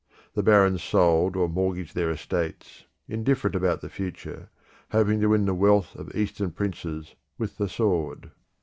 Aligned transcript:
The 0.33 0.41
barons 0.41 0.81
sold 0.81 1.35
or 1.35 1.47
mortgaged 1.47 1.93
their 1.93 2.09
estates, 2.09 2.85
indifferent 3.07 3.55
about 3.55 3.81
the 3.81 3.87
future, 3.89 4.49
hoping 4.91 5.19
to 5.19 5.27
win 5.27 5.45
the 5.45 5.53
wealth 5.53 5.95
of 5.95 6.15
Eastern 6.15 6.49
princes 6.49 7.13
with 7.37 7.59
the 7.59 7.69
sword. 7.69 8.31